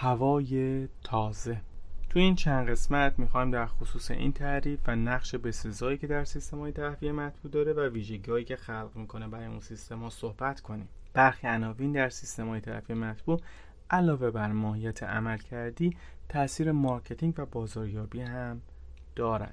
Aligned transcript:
هوای 0.00 0.88
تازه. 1.04 1.60
تو 2.10 2.18
این 2.18 2.34
چند 2.34 2.68
قسمت 2.68 3.18
می‌خوایم 3.18 3.50
در 3.50 3.66
خصوص 3.66 4.10
این 4.10 4.32
تعریف 4.32 4.80
و 4.86 4.96
نقش 4.96 5.34
بسزایی 5.34 5.98
که 5.98 6.06
در 6.06 6.24
سیستم 6.24 6.58
های 6.58 6.72
تهویه 6.72 7.12
مطبوع 7.12 7.52
داره 7.52 7.72
و 7.72 7.80
ویژگی 7.80 8.44
که 8.44 8.56
خلق 8.56 8.90
می‌کنه 8.94 9.28
برای 9.28 9.46
اون 9.46 9.60
سیستم 9.60 9.98
ها 9.98 10.10
صحبت 10.10 10.60
کنیم. 10.60 10.88
برخی 11.14 11.46
عناوین 11.46 11.92
در 11.92 12.08
سیستم 12.08 12.48
های 12.48 12.60
تهویه 12.60 12.96
مطبوع 12.96 13.40
علاوه 13.90 14.30
بر 14.30 14.52
ماهیت 14.52 15.02
عملکردی 15.02 15.96
تاثیر 16.28 16.72
marketing 16.72 17.34
و 17.38 17.46
بازاریابی 17.46 18.20
هم 18.20 18.60
دارن. 19.16 19.52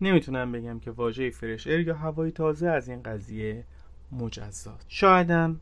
نمی‌تونم 0.00 0.52
بگم 0.52 0.80
که 0.80 0.90
واژه 0.90 1.30
fresh 1.30 1.66
air 1.66 1.80
یا 1.80 1.96
هوای 1.96 2.30
تازه 2.30 2.68
از 2.68 2.88
این 2.88 3.02
قضیه 3.02 3.64
مجزاست. 4.12 4.86
شایدم 4.88 5.60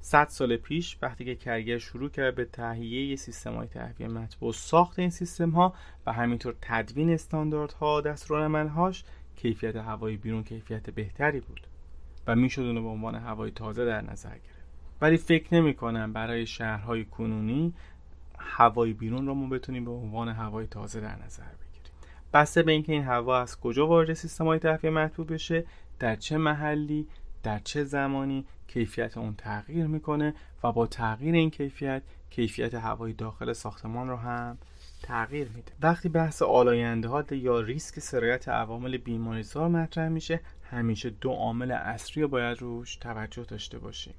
100 0.00 0.28
سال 0.28 0.56
پیش 0.56 0.98
وقتی 1.02 1.24
که 1.24 1.34
کرگر 1.34 1.78
شروع 1.78 2.10
کرد 2.10 2.34
به 2.34 2.44
تهیه 2.44 3.16
سیستم 3.16 3.54
های 3.54 3.66
تهویه 3.66 4.08
مطبوع 4.08 4.52
ساخت 4.52 4.98
این 4.98 5.10
سیستم 5.10 5.50
ها 5.50 5.74
و 6.06 6.12
همینطور 6.12 6.54
تدوین 6.62 7.10
استانداردها 7.10 8.02
هاش 8.74 9.04
کیفیت 9.36 9.76
هوای 9.76 10.16
بیرون 10.16 10.44
کیفیت 10.44 10.90
بهتری 10.90 11.40
بود 11.40 11.66
و 12.26 12.36
می‌شد 12.36 12.62
اونو 12.62 12.82
به 12.82 12.88
عنوان 12.88 13.14
هوای 13.14 13.50
تازه 13.50 13.84
در 13.84 14.00
نظر 14.00 14.30
گرفت. 14.30 14.68
ولی 15.00 15.16
فکر 15.16 15.54
نمی 15.54 15.74
کنم 15.74 16.12
برای 16.12 16.46
شهرهای 16.46 17.04
کنونی 17.04 17.74
هوای 18.38 18.92
بیرون 18.92 19.26
رو 19.26 19.34
ما 19.34 19.48
بتونیم 19.48 19.84
به 19.84 19.90
عنوان 19.90 20.28
هوای 20.28 20.66
تازه 20.66 21.00
در 21.00 21.24
نظر 21.24 21.42
بگیریم. 21.44 21.92
بسته 22.32 22.62
به 22.62 22.72
اینکه 22.72 22.92
این 22.92 23.04
هوا 23.04 23.40
از 23.40 23.60
کجا 23.60 23.86
وارد 23.86 24.12
سیستم 24.12 24.46
های 24.46 24.58
تهویه 24.58 24.90
مطبوع 24.90 25.26
بشه 25.26 25.64
در 25.98 26.16
چه 26.16 26.38
محلی 26.38 27.08
در 27.42 27.58
چه 27.58 27.84
زمانی 27.84 28.46
کیفیت 28.68 29.18
اون 29.18 29.34
تغییر 29.34 29.86
می‌کنه 29.86 30.34
و 30.64 30.72
با 30.72 30.86
تغییر 30.86 31.34
این 31.34 31.50
کیفیت 31.50 32.02
کیفیت 32.30 32.74
هوای 32.74 33.12
داخل 33.12 33.52
ساختمان 33.52 34.08
رو 34.08 34.16
هم 34.16 34.58
تغییر 35.02 35.48
میده. 35.48 35.72
وقتی 35.82 36.08
بحث 36.08 36.42
آلاینده 36.42 37.08
ها 37.08 37.24
یا 37.30 37.60
ریسک 37.60 37.98
سرایت 37.98 38.48
عوامل 38.48 38.96
بیماریزار 38.96 39.68
مطرح 39.68 40.08
میشه 40.08 40.40
همیشه 40.70 41.10
دو 41.10 41.30
عامل 41.30 41.70
اصلی 41.70 42.26
باید 42.26 42.58
روش 42.60 42.96
توجه 42.96 43.44
داشته 43.44 43.78
باشیم. 43.78 44.14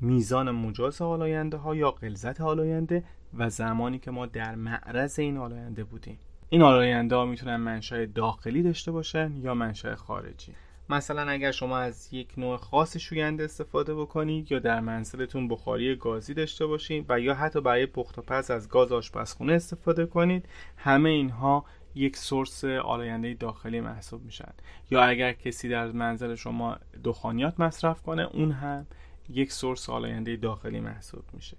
میزان 0.00 0.50
مجاز 0.50 1.02
آلاینده 1.02 1.56
ها 1.56 1.74
یا 1.74 1.90
غلظت 1.90 2.40
آلاینده 2.40 3.04
و 3.34 3.50
زمانی 3.50 3.98
که 3.98 4.10
ما 4.10 4.26
در 4.26 4.54
معرض 4.54 5.18
این 5.18 5.36
آلاینده 5.36 5.84
بودیم. 5.84 6.18
این 6.48 6.62
آلاینده 6.62 7.16
ها 7.16 7.24
می‌تونن 7.24 7.56
منشأ 7.56 8.04
داخلی 8.04 8.62
داشته 8.62 8.92
باشن 8.92 9.36
یا 9.36 9.54
منشأ 9.54 9.94
خارجی. 9.94 10.52
مثلا 10.90 11.30
اگر 11.30 11.50
شما 11.50 11.78
از 11.78 12.08
یک 12.12 12.28
نوع 12.36 12.56
خاص 12.56 12.96
شوینده 12.96 13.44
استفاده 13.44 13.94
بکنید 13.94 14.52
یا 14.52 14.58
در 14.58 14.80
منزلتون 14.80 15.48
بخاری 15.48 15.96
گازی 15.96 16.34
داشته 16.34 16.66
باشید 16.66 17.06
و 17.08 17.20
یا 17.20 17.34
حتی 17.34 17.60
برای 17.60 17.86
پخت 17.86 18.18
و 18.18 18.22
پز 18.22 18.50
از 18.50 18.68
گاز 18.68 18.92
آشپزخونه 18.92 19.52
استفاده 19.52 20.06
کنید 20.06 20.48
همه 20.76 21.08
اینها 21.08 21.64
یک 21.94 22.16
سورس 22.16 22.64
آلاینده 22.64 23.34
داخلی 23.34 23.80
محسوب 23.80 24.24
میشن. 24.24 24.52
یا 24.90 25.02
اگر 25.02 25.32
کسی 25.32 25.68
در 25.68 25.92
منزل 25.92 26.34
شما 26.34 26.76
دخانیات 27.04 27.60
مصرف 27.60 28.02
کنه 28.02 28.22
اون 28.22 28.52
هم 28.52 28.86
یک 29.28 29.52
سورس 29.52 29.90
آلاینده 29.90 30.36
داخلی 30.36 30.80
محسوب 30.80 31.24
میشه. 31.32 31.56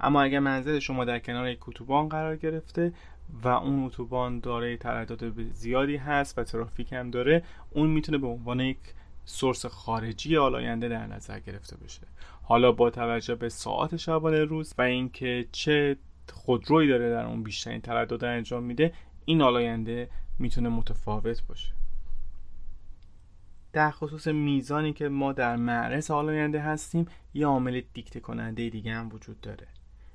اما 0.00 0.22
اگر 0.22 0.38
منزل 0.38 0.78
شما 0.78 1.04
در 1.04 1.18
کنار 1.18 1.48
یک 1.48 1.68
اتوبان 1.68 2.08
قرار 2.08 2.36
گرفته 2.36 2.92
و 3.42 3.48
اون 3.48 3.84
اتوبان 3.84 4.40
دارای 4.40 4.76
تردد 4.76 5.52
زیادی 5.52 5.96
هست 5.96 6.38
و 6.38 6.44
ترافیک 6.44 6.92
هم 6.92 7.10
داره 7.10 7.42
اون 7.70 7.90
می‌تونه 7.90 8.18
به 8.18 8.26
عنوان 8.26 8.60
یک 8.60 8.78
سورس 9.24 9.66
خارجی 9.66 10.36
آلاینده 10.36 10.88
در 10.88 11.06
نظر 11.06 11.40
گرفته 11.40 11.76
بشه. 11.76 12.00
حالا 12.42 12.72
با 12.72 12.90
توجه 12.90 13.34
به 13.34 13.48
ساعت 13.48 13.96
شبانه 13.96 14.44
روز 14.44 14.74
و 14.78 14.82
اینکه 14.82 15.48
چه 15.52 15.96
خودرویی 16.32 16.88
داره 16.88 17.10
در 17.10 17.26
اون 17.26 17.42
بیشترین 17.42 17.80
تردد 17.80 18.24
انجام 18.24 18.62
میده 18.62 18.92
این 19.24 19.42
آلاینده 19.42 20.10
می‌تونه 20.38 20.68
متفاوت 20.68 21.42
باشه. 21.46 21.72
در 23.72 23.90
خصوص 23.90 24.26
میزانی 24.26 24.92
که 24.92 25.08
ما 25.08 25.32
در 25.32 25.56
معرض 25.56 26.10
آلاینده 26.10 26.60
هستیم 26.60 27.06
یه 27.34 27.46
عامل 27.46 27.82
دیکته 27.94 28.20
کننده 28.20 28.70
دیگه 28.70 28.94
هم 28.94 29.08
وجود 29.12 29.40
داره. 29.40 29.66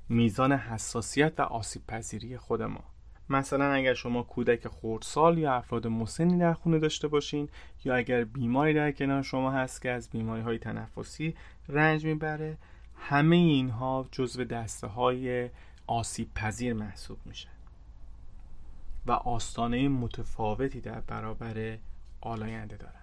میزان 0.08 0.52
حساسیت 0.52 1.40
و 1.40 1.42
آسیب 1.42 1.82
پذیری 1.86 2.36
خود 2.36 2.62
ما. 2.62 2.84
مثلا 3.30 3.72
اگر 3.72 3.94
شما 3.94 4.22
کودک 4.22 4.68
خردسال 4.68 5.38
یا 5.38 5.52
افراد 5.54 5.86
مسنی 5.86 6.38
در 6.38 6.52
خونه 6.52 6.78
داشته 6.78 7.08
باشین 7.08 7.48
یا 7.84 7.94
اگر 7.94 8.24
بیماری 8.24 8.74
در 8.74 8.92
کنار 8.92 9.22
شما 9.22 9.50
هست 9.50 9.82
که 9.82 9.90
از 9.90 10.10
بیماری 10.10 10.42
های 10.42 10.58
تنفسی 10.58 11.34
رنج 11.68 12.04
می‌بره 12.06 12.56
همه 12.96 13.36
اینها 13.36 14.08
جزو 14.12 14.44
دسته 14.44 14.86
های 14.86 15.50
آسیب 15.86 16.34
پذیر 16.34 16.72
محسوب 16.74 17.18
میشه 17.24 17.48
و 19.06 19.12
آستانه 19.12 19.88
متفاوتی 19.88 20.80
در 20.80 21.00
برابر 21.00 21.78
آلاینده 22.20 22.76
دارن. 22.76 22.94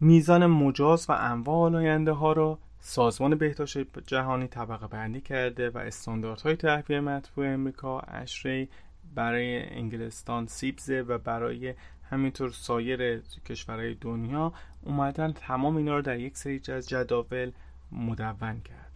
میزان 0.00 0.46
مجاز 0.46 1.10
و 1.10 1.12
انواع 1.12 1.56
آلاینده 1.56 2.12
ها 2.12 2.32
را 2.32 2.58
سازمان 2.80 3.34
بهداشت 3.34 3.98
جهانی 4.06 4.46
طبقه 4.46 4.86
بندی 4.86 5.20
کرده 5.20 5.70
و 5.70 5.78
استانداردهای 5.78 6.56
تهویه 6.56 7.00
مطبوع 7.00 7.46
امریکا 7.46 8.00
اشری 8.00 8.68
برای 9.14 9.74
انگلستان 9.74 10.46
سیبزه 10.46 11.00
و 11.08 11.18
برای 11.18 11.74
همینطور 12.10 12.50
سایر 12.50 13.20
کشورهای 13.20 13.94
دنیا 13.94 14.52
اومدن 14.82 15.32
تمام 15.32 15.76
اینا 15.76 15.96
رو 15.96 16.02
در 16.02 16.18
یک 16.18 16.36
سری 16.36 16.62
از 16.68 16.88
جداول 16.88 17.52
مدون 17.92 18.60
کردن. 18.60 18.86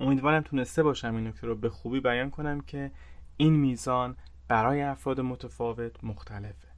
امیدوارم 0.00 0.42
تونسته 0.42 0.82
باشم 0.82 1.14
این 1.14 1.26
نکته 1.26 1.46
رو 1.46 1.54
به 1.54 1.70
خوبی 1.70 2.00
بیان 2.00 2.30
کنم 2.30 2.60
که 2.60 2.90
این 3.36 3.56
میزان 3.56 4.16
برای 4.48 4.82
افراد 4.82 5.20
متفاوت 5.20 6.04
مختلفه. 6.04 6.68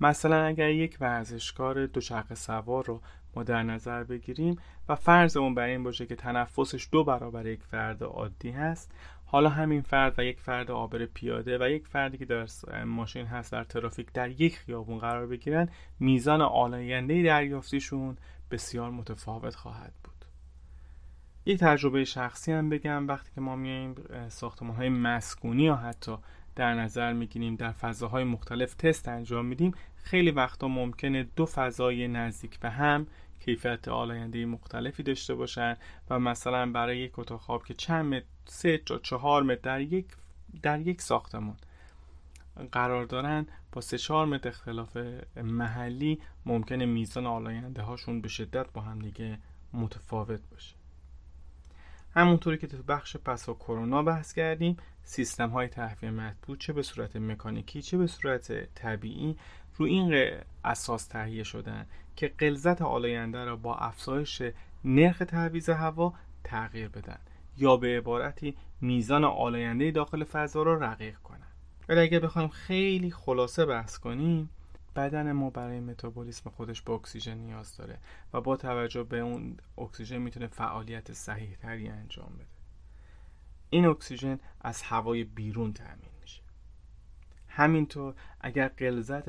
مثلا 0.00 0.44
اگر 0.44 0.70
یک 0.70 0.96
ورزشکار 1.00 1.86
دوچرخه 1.86 2.34
سوار 2.34 2.84
رو 2.84 3.00
ما 3.36 3.42
در 3.42 3.62
نظر 3.62 4.04
بگیریم 4.04 4.58
و 4.88 4.94
فرض 4.94 5.36
اون 5.36 5.54
بر 5.54 5.66
این 5.66 5.82
باشه 5.82 6.06
که 6.06 6.16
تنفسش 6.16 6.88
دو 6.92 7.04
برابر 7.04 7.46
یک 7.46 7.62
فرد 7.62 8.02
عادی 8.02 8.50
هست 8.50 8.92
حالا 9.34 9.48
همین 9.48 9.82
فرد 9.82 10.18
و 10.18 10.24
یک 10.24 10.40
فرد 10.40 10.70
عابر 10.70 11.06
پیاده 11.06 11.58
و 11.58 11.70
یک 11.70 11.86
فردی 11.86 12.18
که 12.18 12.24
در 12.24 12.46
ماشین 12.84 13.26
هست 13.26 13.52
در 13.52 13.64
ترافیک 13.64 14.12
در 14.12 14.40
یک 14.40 14.58
خیابون 14.58 14.98
قرار 14.98 15.26
بگیرن 15.26 15.68
میزان 16.00 16.40
آلاینده 16.40 17.22
دریافتیشون 17.22 18.16
بسیار 18.50 18.90
متفاوت 18.90 19.54
خواهد 19.54 19.92
بود. 20.04 20.24
یک 21.46 21.58
تجربه 21.58 22.04
شخصی 22.04 22.52
هم 22.52 22.68
بگم 22.68 23.08
وقتی 23.08 23.30
که 23.34 23.40
ما 23.40 23.56
میایم 23.56 23.94
ساختمان 24.28 24.76
های 24.76 24.88
مسکونی 24.88 25.62
یا 25.62 25.76
حتی 25.76 26.16
در 26.56 26.74
نظر 26.74 27.12
می‌گیریم 27.12 27.56
در 27.56 27.72
فضاهای 27.72 28.24
مختلف 28.24 28.74
تست 28.74 29.08
انجام 29.08 29.46
میدیم 29.46 29.74
خیلی 29.96 30.30
وقتا 30.30 30.68
ممکنه 30.68 31.26
دو 31.36 31.46
فضای 31.46 32.08
نزدیک 32.08 32.60
به 32.60 32.70
هم 32.70 33.06
کیفیت 33.40 33.88
آلاینده 33.88 34.46
مختلفی 34.46 35.02
داشته 35.02 35.34
باشن 35.34 35.76
و 36.10 36.18
مثلا 36.18 36.72
برای 36.72 36.98
یک 36.98 37.18
اتاق 37.18 37.40
خواب 37.40 37.64
که 37.64 37.74
چند 37.74 38.14
متر 38.14 38.26
سه 38.44 38.78
تا 38.78 38.98
چهار 38.98 39.42
متر 39.42 39.60
در 39.62 39.80
یک 39.80 40.06
در 40.62 40.80
یک 40.80 41.02
ساختمان 41.02 41.56
قرار 42.72 43.04
دارن 43.04 43.46
با 43.72 43.80
سه 43.80 43.98
چهار 43.98 44.26
متر 44.26 44.48
اختلاف 44.48 44.96
محلی 45.36 46.20
ممکنه 46.46 46.86
میزان 46.86 47.26
آلاینده 47.26 47.82
هاشون 47.82 48.20
به 48.20 48.28
شدت 48.28 48.66
با 48.72 48.80
هم 48.80 48.98
دیگه 48.98 49.38
متفاوت 49.72 50.40
باشه. 50.50 50.74
همونطوری 52.14 52.58
که 52.58 52.66
تو 52.66 52.82
بخش 52.82 53.16
پسا 53.16 53.54
کرونا 53.54 54.02
بحث 54.02 54.32
کردیم 54.32 54.76
سیستم 55.04 55.50
های 55.50 55.68
تهویه 55.68 56.10
مطبوع 56.10 56.56
چه 56.56 56.72
به 56.72 56.82
صورت 56.82 57.16
مکانیکی 57.16 57.82
چه 57.82 57.96
به 57.96 58.06
صورت 58.06 58.74
طبیعی 58.74 59.36
رو 59.76 59.86
این 59.86 60.30
اساس 60.64 61.06
تهیه 61.06 61.42
شدن 61.42 61.86
که 62.16 62.28
قلزت 62.28 62.82
آلاینده 62.82 63.44
را 63.44 63.56
با 63.56 63.76
افزایش 63.76 64.42
نرخ 64.84 65.18
تعویض 65.18 65.68
هوا 65.68 66.14
تغییر 66.44 66.88
بدن 66.88 67.18
یا 67.56 67.76
به 67.76 67.98
عبارتی 67.98 68.56
میزان 68.80 69.24
آلاینده 69.24 69.90
داخل 69.90 70.24
فضا 70.24 70.62
را 70.62 70.74
رقیق 70.74 71.18
کنن. 71.18 71.46
ولی 71.88 72.00
اگر 72.00 72.20
بخوایم 72.20 72.48
خیلی 72.48 73.10
خلاصه 73.10 73.66
بحث 73.66 73.98
کنیم 73.98 74.50
بدن 74.96 75.32
ما 75.32 75.50
برای 75.50 75.80
متابولیسم 75.80 76.50
خودش 76.50 76.82
به 76.82 76.92
اکسیژن 76.92 77.38
نیاز 77.38 77.76
داره 77.76 77.98
و 78.32 78.40
با 78.40 78.56
توجه 78.56 79.02
به 79.02 79.18
اون 79.18 79.56
اکسیژن 79.78 80.18
می‌تونه 80.18 80.46
فعالیت 80.46 81.12
صحیح 81.12 81.54
تری 81.54 81.88
انجام 81.88 82.32
بده. 82.34 82.46
این 83.70 83.86
اکسیژن 83.86 84.38
از 84.60 84.82
هوای 84.82 85.24
بیرون 85.24 85.72
تأمین 85.72 86.10
میشه. 86.20 86.42
همینطور 87.56 88.14
اگر 88.40 88.68
غلظت 88.68 89.28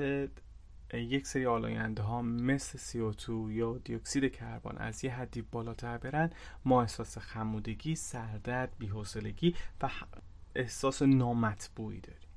یک 0.94 1.28
سری 1.28 1.46
آلاینده 1.46 2.04
ها 2.04 2.22
مثل 2.22 2.78
CO2 2.78 3.52
یا 3.52 3.78
دیوکسید 3.78 4.36
کربن 4.36 4.78
از 4.78 5.04
یه 5.04 5.16
حدی 5.16 5.42
بالاتر 5.42 5.98
برن 5.98 6.30
ما 6.66 6.82
احساس 6.82 7.18
خمودگی، 7.18 7.96
سردرد، 7.96 8.76
بی‌حوصلگی 8.80 9.56
و 9.82 9.90
احساس 10.56 11.02
نامطبوعی 11.02 12.00
داریم. 12.00 12.30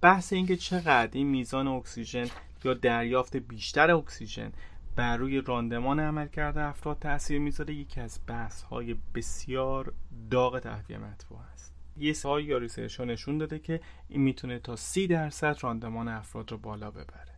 بحث 0.00 0.32
اینکه 0.32 0.56
چقدر 0.56 1.10
این 1.12 1.26
میزان 1.26 1.68
اکسیژن 1.68 2.26
یا 2.64 2.74
دریافت 2.74 3.36
بیشتر 3.36 3.90
اکسیژن 3.90 4.52
بر 4.96 5.16
روی 5.16 5.40
راندمان 5.40 6.00
عملکرد 6.00 6.60
افراد 6.60 6.98
تاثیر 6.98 7.38
می‌ذاره 7.38 7.74
یکی 7.74 8.00
از 8.00 8.20
بحث 8.26 8.62
های 8.62 8.96
بسیار 9.14 9.92
داغ 10.30 10.58
تهویه 10.58 10.98
مطبوع 10.98 11.38
است. 11.52 11.73
یه 11.96 12.12
سری 12.12 12.44
research 12.44 13.00
نشون 13.00 13.38
داده 13.38 13.58
که 13.58 13.80
این 14.08 14.20
می‌تونه 14.20 14.58
تا 14.58 14.76
سی 14.76 15.06
درصد 15.06 15.56
راندمان 15.60 16.08
افراد 16.08 16.50
رو 16.50 16.58
بالا 16.58 16.90
ببره. 16.90 17.34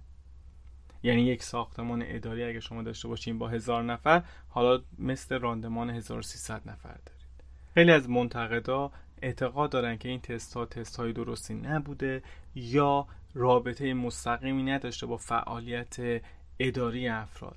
یعنی 1.03 1.23
یک 1.23 1.43
ساختمان 1.43 2.05
اداری 2.07 2.45
اگه 2.45 2.61
شما 2.61 2.83
داشته 2.83 3.09
باشین 3.09 3.39
با 3.39 3.49
هزار 3.49 3.83
نفر 3.83 4.23
حالا 4.49 4.83
مثل 4.99 5.39
راندمان 5.39 5.91
1300 5.91 6.69
نفر 6.69 6.89
دارید. 6.89 7.45
خیلی 7.75 7.91
از 7.91 8.11
منتقدا 8.11 8.91
اعتقاد 9.23 9.71
دارن 9.71 9.97
که 9.97 10.09
این 10.09 10.21
تست 10.21 10.55
ها 10.55 10.67
تست 10.67 10.97
های 10.97 11.13
درستی 11.13 11.55
نبوده 11.55 12.23
یا 12.55 13.07
رابطه 13.35 13.95
مستقیمی 13.95 14.63
نداشته 14.63 15.07
با 15.07 15.17
فعالیت 15.17 16.23
اداری 16.59 17.09
افراد 17.09 17.57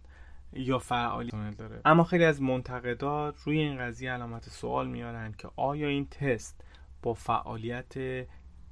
یا 0.54 0.80
فعالیت 0.80 1.58
داره. 1.58 1.82
اما 1.86 2.04
خیلی 2.04 2.24
از 2.24 2.42
منتقدات 2.42 3.42
روی 3.44 3.60
این 3.60 3.78
قضیه 3.78 4.12
علامت 4.12 4.50
سوال 4.50 4.88
میارن 4.88 5.34
که 5.38 5.50
آیا 5.56 5.88
این 5.88 6.06
تست 6.06 6.64
با 7.04 7.14
فعالیت 7.14 7.94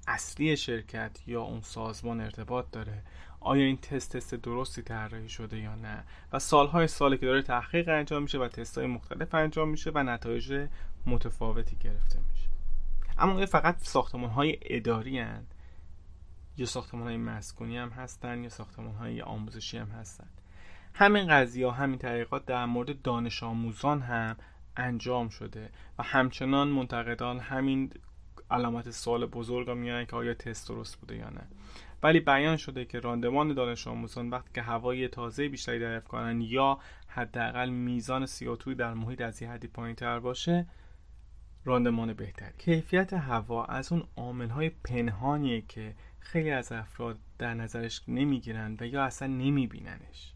اصلی 0.07 0.57
شرکت 0.57 1.27
یا 1.27 1.41
اون 1.41 1.61
سازمان 1.61 2.21
ارتباط 2.21 2.65
داره. 2.71 3.03
آیا 3.39 3.65
این 3.65 3.77
تست 3.77 4.17
تست 4.17 4.35
درستی 4.35 4.81
طراحی 4.81 5.29
شده 5.29 5.59
یا 5.59 5.75
نه؟ 5.75 6.03
و 6.33 6.39
سالهای 6.39 6.87
سالی 6.87 7.17
که 7.17 7.25
داره 7.25 7.41
تحقیق 7.41 7.89
انجام 7.89 8.21
میشه 8.21 8.39
و 8.39 8.47
تست 8.47 8.77
های 8.77 8.87
مختلف 8.87 9.35
انجام 9.35 9.69
میشه 9.69 9.91
و 9.93 10.03
نتایج 10.03 10.67
متفاوتی 11.05 11.75
گرفته 11.75 12.19
میشه. 12.31 12.49
اما 13.17 13.37
این 13.37 13.45
فقط 13.45 13.77
ساختمان 13.79 14.29
های 14.29 14.57
اداری 14.61 15.19
هن. 15.19 15.45
یا 16.57 16.65
ساختمان 16.65 17.07
های 17.07 17.17
مسکونی 17.17 17.77
هم 17.77 17.89
هستن 17.89 18.43
یا 18.43 18.49
ساختمان 18.49 18.95
های 18.95 19.21
آموزشی 19.21 19.77
هم 19.77 19.87
هستن. 19.87 20.27
همین 20.93 21.27
قضیه 21.27 21.71
همین 21.71 21.99
طریقات 21.99 22.45
در 22.45 22.65
مورد 22.65 23.01
دانش 23.01 23.43
آموزان 23.43 24.01
هم 24.01 24.35
انجام 24.77 25.29
شده 25.29 25.69
و 25.99 26.03
همچنان 26.03 26.67
منتقدان 26.67 27.39
همین 27.39 27.91
علامت 28.51 28.91
سوال 28.91 29.25
بزرگ 29.25 29.69
میارن 29.69 30.05
که 30.05 30.15
آیا 30.15 30.33
تست 30.33 30.69
درست 30.69 30.99
بوده 30.99 31.15
یا 31.15 31.29
نه. 31.29 31.47
ولی 32.03 32.19
بیان 32.19 32.57
شده 32.57 32.85
که 32.85 32.99
راندمان 32.99 33.53
دانش 33.53 33.87
آموزان 33.87 34.29
وقتی 34.29 34.49
که 34.53 34.61
هوای 34.61 35.07
تازه 35.07 35.49
بیشتری 35.49 35.79
دریافت 35.79 36.07
کنن 36.07 36.41
یا 36.41 36.79
حداقل 37.07 37.69
میزان 37.69 38.25
CO2 38.25 38.67
در 38.67 38.93
محیط 38.93 39.21
از 39.21 39.41
یه 39.41 39.49
حدی 39.49 39.67
پایین 39.67 39.95
تر 39.95 40.19
باشه 40.19 40.65
راندمان 41.65 42.13
بهتری. 42.13 42.57
کیفیت 42.57 43.13
هوا 43.13 43.65
از 43.65 43.91
اون 43.91 44.03
عامل 44.17 44.49
های 44.49 44.69
پنهانیه 44.69 45.61
که 45.61 45.95
خیلی 46.19 46.51
از 46.51 46.71
افراد 46.71 47.17
در 47.37 47.53
نظرش 47.53 48.01
نمی‌گیرن 48.07 48.77
و 48.79 48.87
یا 48.87 49.03
اصلا 49.03 49.27
نمیبیننش. 49.27 50.33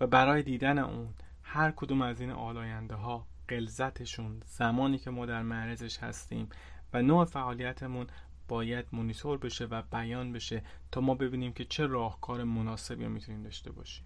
و 0.00 0.06
برای 0.06 0.42
دیدن 0.42 0.78
اون 0.78 1.08
هر 1.42 1.70
کدوم 1.70 2.02
از 2.02 2.20
این 2.20 2.30
آلاینده 2.30 2.94
ها 2.94 3.26
قلزتشون 3.48 4.42
زمانی 4.44 4.98
که 4.98 5.10
ما 5.10 5.26
در 5.26 5.42
معرضش 5.42 5.98
هستیم 5.98 6.48
و 6.94 7.02
نوع 7.02 7.24
فعالیتمون 7.24 8.06
باید 8.48 8.86
مونیتور 8.92 9.38
بشه 9.38 9.64
و 9.64 9.82
بیان 9.82 10.32
بشه 10.32 10.62
تا 10.92 11.00
ما 11.00 11.14
ببینیم 11.14 11.52
که 11.52 11.64
چه 11.64 11.86
راهکار 11.86 12.44
مناسبی 12.44 13.06
می‌تونیم 13.06 13.42
داشته 13.42 13.72
باشیم. 13.72 14.04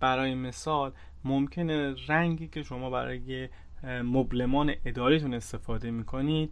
برای 0.00 0.34
مثال 0.34 0.92
ممکنه 1.24 1.94
رنگی 2.08 2.48
که 2.48 2.62
شما 2.62 2.90
برای 2.90 3.48
مبلمان 3.84 4.74
اداریتون 4.84 5.34
استفاده 5.34 5.90
می‌کنید 5.90 6.50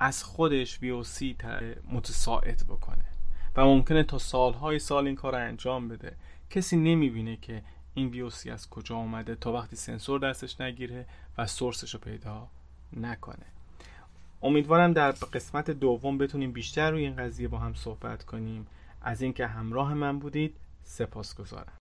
از 0.00 0.24
خودش 0.24 0.78
VOC 0.78 1.44
متساعد 1.92 2.62
بکنه 2.68 3.04
و 3.56 3.64
ممکنه 3.64 4.02
تا 4.02 4.18
سالهای 4.18 4.78
سال 4.78 5.06
این 5.06 5.16
کار 5.16 5.32
رو 5.32 5.38
انجام 5.38 5.88
بده. 5.88 6.16
کسی 6.50 6.76
نمی‌بینه 6.76 7.36
که 7.36 7.62
این 7.94 8.30
VOC 8.30 8.46
از 8.46 8.70
کجا 8.70 8.96
آمده 8.96 9.34
تا 9.34 9.52
وقتی 9.52 9.76
سنسور 9.76 10.20
دستش 10.20 10.60
نگیره 10.60 11.06
و 11.38 11.46
سورسش 11.46 11.94
رو 11.94 12.00
پیدا 12.00 12.48
نکنه. 12.92 13.46
امیدوارم 14.42 14.92
در 14.92 15.10
قسمت 15.10 15.70
دوم 15.70 16.18
بتونیم 16.18 16.52
بیشتر 16.52 16.90
روی 16.90 17.04
این 17.04 17.16
قضیه 17.16 17.48
با 17.48 17.58
هم 17.58 17.74
صحبت 17.74 18.24
کنیم. 18.24 18.66
از 19.02 19.22
اینکه 19.22 19.46
همراه 19.46 19.94
من 19.94 20.18
بودید 20.18 20.56
سپاسگزارم. 20.82 21.72